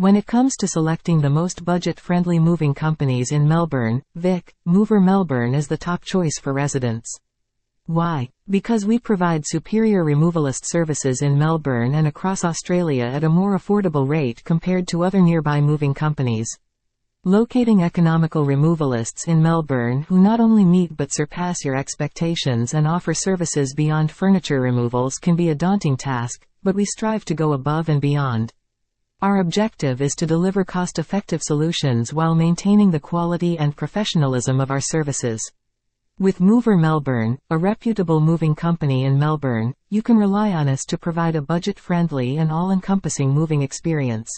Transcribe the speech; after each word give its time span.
When 0.00 0.16
it 0.16 0.26
comes 0.26 0.56
to 0.56 0.66
selecting 0.66 1.20
the 1.20 1.28
most 1.28 1.62
budget-friendly 1.62 2.38
moving 2.38 2.72
companies 2.72 3.32
in 3.32 3.46
Melbourne, 3.46 4.02
Vic, 4.14 4.54
Mover 4.64 4.98
Melbourne 4.98 5.54
is 5.54 5.68
the 5.68 5.76
top 5.76 6.02
choice 6.06 6.38
for 6.40 6.54
residents. 6.54 7.14
Why? 7.84 8.30
Because 8.48 8.86
we 8.86 8.98
provide 8.98 9.44
superior 9.44 10.02
removalist 10.02 10.62
services 10.64 11.20
in 11.20 11.38
Melbourne 11.38 11.94
and 11.94 12.06
across 12.06 12.46
Australia 12.46 13.04
at 13.04 13.24
a 13.24 13.28
more 13.28 13.58
affordable 13.58 14.08
rate 14.08 14.42
compared 14.42 14.88
to 14.88 15.04
other 15.04 15.20
nearby 15.20 15.60
moving 15.60 15.92
companies. 15.92 16.48
Locating 17.26 17.82
economical 17.82 18.46
removalists 18.46 19.28
in 19.28 19.42
Melbourne 19.42 20.00
who 20.08 20.18
not 20.18 20.40
only 20.40 20.64
meet 20.64 20.96
but 20.96 21.12
surpass 21.12 21.62
your 21.62 21.76
expectations 21.76 22.72
and 22.72 22.88
offer 22.88 23.12
services 23.12 23.74
beyond 23.74 24.10
furniture 24.10 24.62
removals 24.62 25.16
can 25.16 25.36
be 25.36 25.50
a 25.50 25.54
daunting 25.54 25.98
task, 25.98 26.46
but 26.62 26.74
we 26.74 26.86
strive 26.86 27.26
to 27.26 27.34
go 27.34 27.52
above 27.52 27.90
and 27.90 28.00
beyond. 28.00 28.54
Our 29.22 29.40
objective 29.40 30.00
is 30.00 30.14
to 30.14 30.26
deliver 30.26 30.64
cost-effective 30.64 31.42
solutions 31.42 32.14
while 32.14 32.34
maintaining 32.34 32.90
the 32.90 32.98
quality 32.98 33.58
and 33.58 33.76
professionalism 33.76 34.62
of 34.62 34.70
our 34.70 34.80
services. 34.80 35.42
With 36.18 36.40
Mover 36.40 36.74
Melbourne, 36.74 37.38
a 37.50 37.58
reputable 37.58 38.20
moving 38.20 38.54
company 38.54 39.04
in 39.04 39.18
Melbourne, 39.18 39.74
you 39.90 40.00
can 40.00 40.16
rely 40.16 40.52
on 40.52 40.68
us 40.68 40.86
to 40.86 40.96
provide 40.96 41.36
a 41.36 41.42
budget-friendly 41.42 42.38
and 42.38 42.50
all-encompassing 42.50 43.28
moving 43.28 43.60
experience. 43.60 44.30